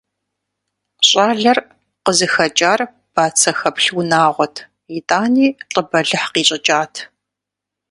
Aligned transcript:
ЩӀалэр 1.07 1.57
къызыхэкӀар 2.03 2.81
бацэхэплъ 3.13 3.87
унагъуэт, 3.99 4.55
итӀани 4.97 5.47
лӀы 5.73 5.81
бэлыхъ 5.89 6.27
къищӀыкӀат. 6.33 6.93